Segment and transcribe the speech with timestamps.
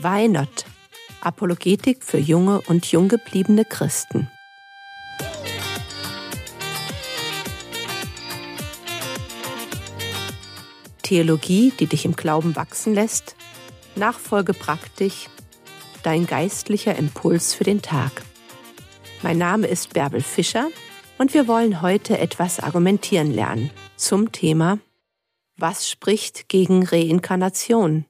[0.00, 0.64] Why Not?
[1.22, 4.30] Apologetik für junge und jung gebliebene Christen.
[11.02, 13.34] Theologie, die dich im Glauben wachsen lässt,
[13.96, 15.28] Nachfolge praktisch,
[16.04, 18.22] dein geistlicher Impuls für den Tag.
[19.22, 20.68] Mein Name ist Bärbel Fischer
[21.18, 24.78] und wir wollen heute etwas argumentieren lernen zum Thema
[25.56, 28.04] Was spricht gegen Reinkarnation?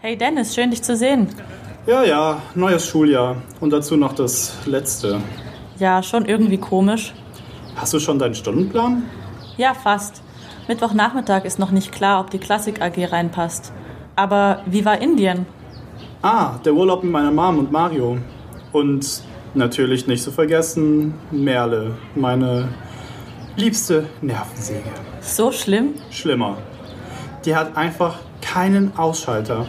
[0.00, 1.28] Hey Dennis, schön dich zu sehen.
[1.86, 5.20] Ja, ja, neues Schuljahr und dazu noch das letzte.
[5.78, 7.14] Ja, schon irgendwie komisch.
[7.76, 9.04] Hast du schon deinen Stundenplan?
[9.56, 10.22] Ja, fast.
[10.68, 13.72] Mittwochnachmittag ist noch nicht klar, ob die Klassik AG reinpasst.
[14.16, 15.46] Aber wie war Indien?
[16.20, 18.18] Ah, der Urlaub mit meiner Mom und Mario.
[18.72, 19.22] Und
[19.54, 22.68] natürlich nicht zu vergessen, Merle, meine
[23.56, 24.90] liebste Nervensäge.
[25.22, 25.94] So schlimm?
[26.10, 26.58] Schlimmer.
[27.46, 29.66] Die hat einfach keinen Ausschalter.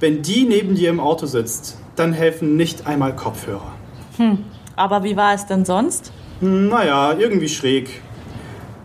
[0.00, 3.70] Wenn die neben dir im Auto sitzt, dann helfen nicht einmal Kopfhörer.
[4.16, 4.38] Hm,
[4.74, 6.10] aber wie war es denn sonst?
[6.40, 8.00] Naja, irgendwie schräg.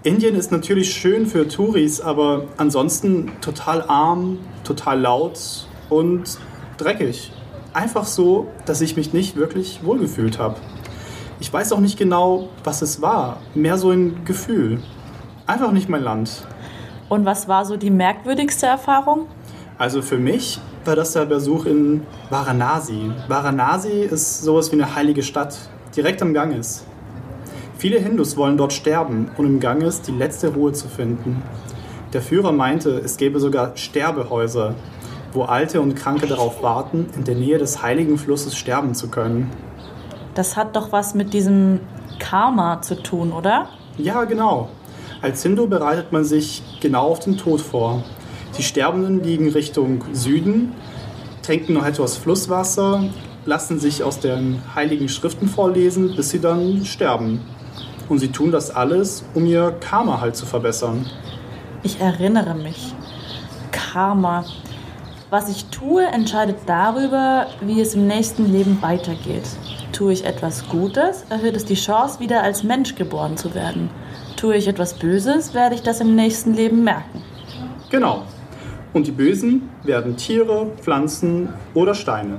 [0.03, 5.39] Indien ist natürlich schön für Touris, aber ansonsten total arm, total laut
[5.89, 6.37] und
[6.75, 7.31] dreckig.
[7.73, 10.57] Einfach so, dass ich mich nicht wirklich wohlgefühlt habe.
[11.39, 13.39] Ich weiß auch nicht genau, was es war.
[13.53, 14.83] Mehr so ein Gefühl.
[15.47, 16.45] Einfach nicht mein Land.
[17.07, 19.27] Und was war so die merkwürdigste Erfahrung?
[19.77, 23.11] Also für mich war das der Besuch in Varanasi.
[23.27, 25.57] Varanasi ist sowas wie eine heilige Stadt,
[25.95, 26.85] direkt am Ganges.
[27.77, 31.41] Viele Hindus wollen dort sterben, um im Ganges die letzte Ruhe zu finden.
[32.13, 34.75] Der Führer meinte, es gäbe sogar Sterbehäuser,
[35.33, 39.51] wo Alte und Kranke darauf warten, in der Nähe des heiligen Flusses sterben zu können.
[40.33, 41.79] Das hat doch was mit diesem
[42.19, 43.69] Karma zu tun, oder?
[43.97, 44.69] Ja, genau.
[45.21, 48.03] Als Hindu bereitet man sich genau auf den Tod vor.
[48.57, 50.71] Die Sterbenden liegen Richtung Süden,
[51.41, 53.03] trinken noch etwas Flusswasser,
[53.45, 57.41] lassen sich aus den heiligen Schriften vorlesen, bis sie dann sterben.
[58.07, 61.05] Und sie tun das alles, um ihr Karma halt zu verbessern.
[61.83, 62.93] Ich erinnere mich.
[63.71, 64.45] Karma.
[65.29, 69.43] Was ich tue, entscheidet darüber, wie es im nächsten Leben weitergeht.
[69.91, 73.89] Tue ich etwas Gutes, erhöht es die Chance, wieder als Mensch geboren zu werden.
[74.37, 77.21] Tue ich etwas Böses, werde ich das im nächsten Leben merken.
[77.89, 78.23] Genau.
[78.95, 82.37] Und die Bösen werden Tiere, Pflanzen oder Steine.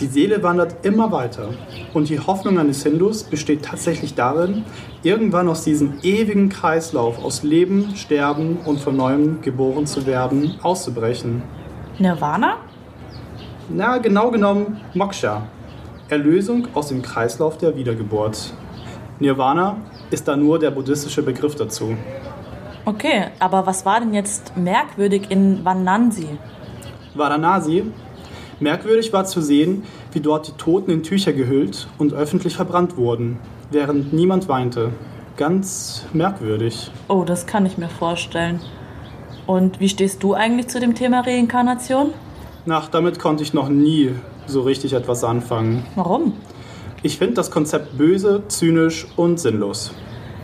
[0.00, 1.50] Die Seele wandert immer weiter.
[1.92, 4.64] Und die Hoffnung eines Hindus besteht tatsächlich darin,
[5.04, 11.44] irgendwann aus diesem ewigen Kreislauf aus Leben, Sterben und von neuem geboren zu werden, auszubrechen.
[12.00, 12.56] Nirvana?
[13.72, 15.42] Na, genau genommen Moksha.
[16.08, 18.52] Erlösung aus dem Kreislauf der Wiedergeburt.
[19.20, 19.76] Nirvana
[20.10, 21.96] ist da nur der buddhistische Begriff dazu.
[22.86, 26.28] Okay, aber was war denn jetzt merkwürdig in Vanansi?
[27.14, 27.84] Varanasi
[28.60, 33.38] Merkwürdig war zu sehen, wie dort die Toten in Tücher gehüllt und öffentlich verbrannt wurden,
[33.70, 34.90] während niemand weinte.
[35.36, 36.90] Ganz merkwürdig.
[37.08, 38.60] Oh, das kann ich mir vorstellen.
[39.46, 42.12] Und wie stehst du eigentlich zu dem Thema Reinkarnation?
[42.64, 44.12] Nach, damit konnte ich noch nie
[44.46, 45.84] so richtig etwas anfangen.
[45.96, 46.34] Warum?
[47.02, 49.92] Ich finde das Konzept böse, zynisch und sinnlos.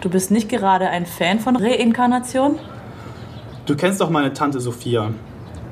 [0.00, 2.58] Du bist nicht gerade ein Fan von Reinkarnation?
[3.66, 5.10] Du kennst doch meine Tante Sophia.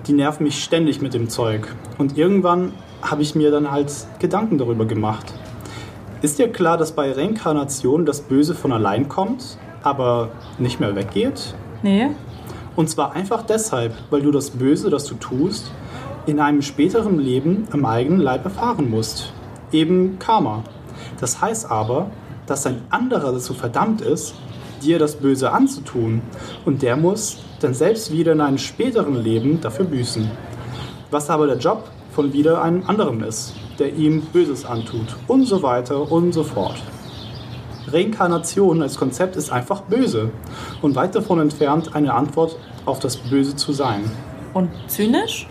[0.06, 1.74] Die nervt mich ständig mit dem Zeug.
[1.96, 5.32] Und irgendwann habe ich mir dann halt Gedanken darüber gemacht.
[6.20, 10.28] Ist dir klar, dass bei Reinkarnation das Böse von allein kommt, aber
[10.58, 11.54] nicht mehr weggeht?
[11.82, 12.08] Nee.
[12.76, 15.72] Und zwar einfach deshalb, weil du das Böse, das du tust,
[16.26, 19.32] in einem späteren Leben am eigenen Leib erfahren musst.
[19.72, 20.64] Eben Karma.
[21.18, 22.10] Das heißt aber,
[22.48, 24.34] dass ein anderer dazu verdammt ist,
[24.82, 26.22] dir das Böse anzutun.
[26.64, 30.30] Und der muss dann selbst wieder in einem späteren Leben dafür büßen.
[31.10, 35.16] Was aber der Job von wieder einem anderen ist, der ihm Böses antut.
[35.26, 36.76] Und so weiter und so fort.
[37.90, 40.30] Reinkarnation als Konzept ist einfach böse
[40.82, 44.10] und weit davon entfernt, eine Antwort auf das Böse zu sein.
[44.52, 45.46] Und zynisch?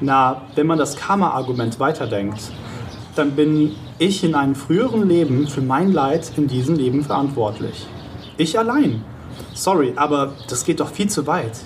[0.00, 2.52] Na, wenn man das Karma-Argument weiterdenkt,
[3.16, 7.86] dann bin ich in einem früheren Leben für mein Leid in diesem Leben verantwortlich.
[8.36, 9.02] Ich allein.
[9.54, 11.58] Sorry, aber das geht doch viel zu weit.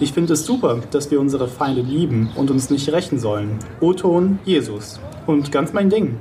[0.00, 3.58] Ich finde es super, dass wir unsere Feinde lieben und uns nicht rächen sollen.
[3.80, 5.00] O-Ton Jesus.
[5.26, 6.18] Und ganz mein Ding.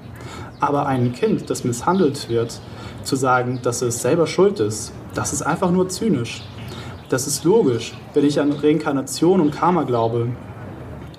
[0.60, 2.60] Aber einem Kind, das misshandelt wird,
[3.04, 6.44] zu sagen, dass es selber schuld ist, das ist einfach nur zynisch.
[7.10, 10.30] Das ist logisch, wenn ich an Reinkarnation und Karma glaube.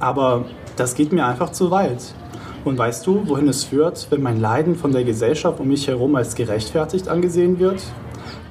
[0.01, 0.47] Aber
[0.77, 2.15] das geht mir einfach zu weit.
[2.65, 6.15] Und weißt du, wohin es führt, wenn mein Leiden von der Gesellschaft um mich herum
[6.17, 7.83] als gerechtfertigt angesehen wird?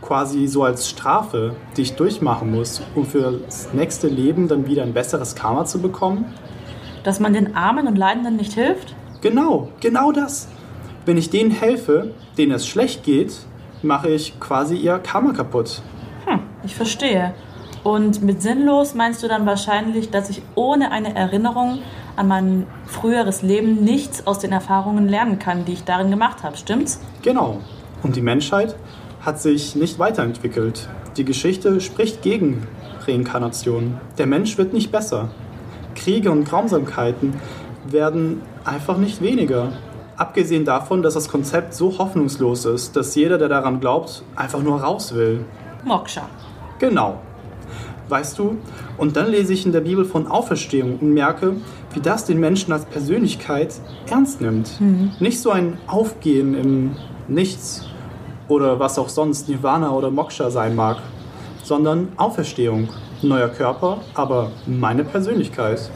[0.01, 4.83] Quasi so als Strafe, die ich durchmachen muss, um für das nächste Leben dann wieder
[4.83, 6.25] ein besseres Karma zu bekommen?
[7.03, 8.95] Dass man den Armen und Leidenden nicht hilft?
[9.21, 10.47] Genau, genau das.
[11.05, 13.39] Wenn ich denen helfe, denen es schlecht geht,
[13.81, 15.81] mache ich quasi ihr Karma kaputt.
[16.25, 17.33] Hm, ich verstehe.
[17.83, 21.79] Und mit sinnlos meinst du dann wahrscheinlich, dass ich ohne eine Erinnerung
[22.15, 26.57] an mein früheres Leben nichts aus den Erfahrungen lernen kann, die ich darin gemacht habe,
[26.57, 26.99] stimmt's?
[27.21, 27.59] Genau.
[28.03, 28.75] Und die Menschheit
[29.21, 30.89] hat sich nicht weiterentwickelt.
[31.17, 32.67] Die Geschichte spricht gegen
[33.07, 33.99] Reinkarnation.
[34.17, 35.29] Der Mensch wird nicht besser.
[35.95, 37.33] Kriege und Grausamkeiten
[37.85, 39.71] werden einfach nicht weniger.
[40.17, 44.81] Abgesehen davon, dass das Konzept so hoffnungslos ist, dass jeder, der daran glaubt, einfach nur
[44.81, 45.45] raus will.
[45.83, 46.27] Moksha.
[46.79, 47.19] Genau.
[48.09, 48.57] Weißt du,
[48.97, 51.55] und dann lese ich in der Bibel von Auferstehung und merke,
[51.93, 53.75] wie das den Menschen als Persönlichkeit
[54.09, 54.79] ernst nimmt.
[54.81, 55.11] Mhm.
[55.19, 56.91] Nicht so ein Aufgehen im
[57.27, 57.85] Nichts
[58.47, 60.97] oder was auch sonst Nirvana oder Moksha sein mag,
[61.63, 62.89] sondern Auferstehung.
[63.21, 65.89] Neuer Körper, aber meine Persönlichkeit.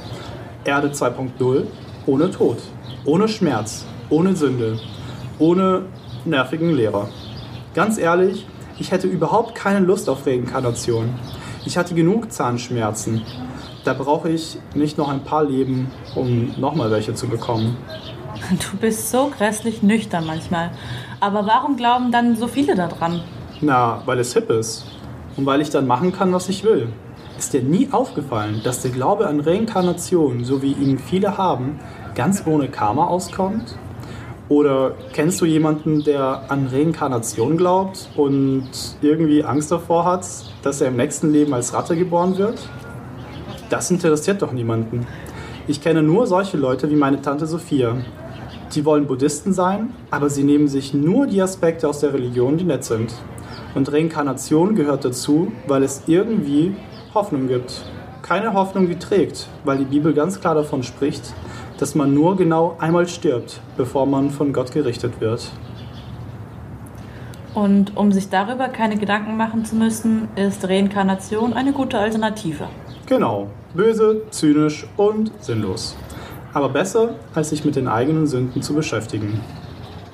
[0.63, 1.63] Erde 2.0
[2.05, 2.57] ohne Tod,
[3.03, 4.79] ohne Schmerz, ohne Sünde,
[5.39, 5.83] ohne
[6.23, 7.09] nervigen Lehrer.
[7.73, 8.45] Ganz ehrlich,
[8.79, 11.09] ich hätte überhaupt keine Lust auf Reinkarnation.
[11.67, 13.23] Ich hatte genug Zahnschmerzen.
[13.83, 17.75] Da brauche ich nicht noch ein paar Leben, um nochmal welche zu bekommen.
[18.71, 20.71] Du bist so grässlich nüchtern manchmal.
[21.19, 23.21] Aber warum glauben dann so viele daran?
[23.59, 24.85] Na, weil es hip ist.
[25.35, 26.87] Und weil ich dann machen kann, was ich will.
[27.37, 31.79] Ist dir nie aufgefallen, dass der Glaube an Reinkarnation, so wie ihn viele haben,
[32.15, 33.75] ganz ohne Karma auskommt?
[34.49, 38.69] Oder kennst du jemanden, der an Reinkarnation glaubt und
[39.01, 40.25] irgendwie Angst davor hat,
[40.61, 42.57] dass er im nächsten Leben als Ratte geboren wird?
[43.69, 45.05] Das interessiert doch niemanden.
[45.67, 47.97] Ich kenne nur solche Leute wie meine Tante Sophia.
[48.73, 52.63] Die wollen Buddhisten sein, aber sie nehmen sich nur die Aspekte aus der Religion, die
[52.63, 53.13] nett sind.
[53.75, 56.73] Und Reinkarnation gehört dazu, weil es irgendwie
[57.13, 57.83] Hoffnung gibt.
[58.21, 61.33] Keine Hoffnung, die trägt, weil die Bibel ganz klar davon spricht,
[61.77, 65.51] dass man nur genau einmal stirbt, bevor man von Gott gerichtet wird.
[67.53, 72.67] Und um sich darüber keine Gedanken machen zu müssen, ist Reinkarnation eine gute Alternative.
[73.07, 75.95] Genau, böse, zynisch und sinnlos.
[76.53, 79.41] Aber besser, als sich mit den eigenen Sünden zu beschäftigen.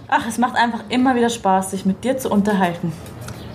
[0.07, 2.93] Ach, es macht einfach immer wieder Spaß, sich mit dir zu unterhalten.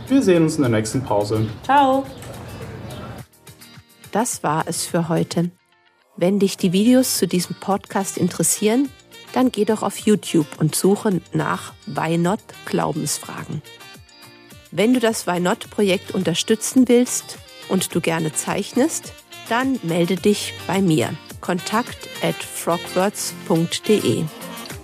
[0.08, 1.46] Wir sehen uns in der nächsten Pause.
[1.62, 2.04] Ciao.
[4.10, 5.50] Das war es für heute.
[6.18, 8.88] Wenn dich die Videos zu diesem Podcast interessieren,
[9.32, 13.62] dann geh doch auf YouTube und suche nach Why Not Glaubensfragen.
[14.72, 17.38] Wenn du das Why Not Projekt unterstützen willst
[17.68, 19.12] und du gerne zeichnest,
[19.48, 21.14] dann melde dich bei mir.
[21.40, 24.24] Kontakt at frogwords.de.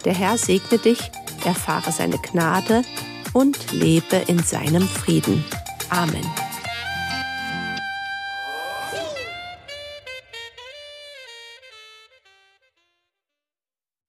[0.05, 1.01] Der Herr segne dich,
[1.45, 2.83] erfahre seine Gnade
[3.33, 5.45] und lebe in seinem Frieden.
[5.91, 6.44] Amen.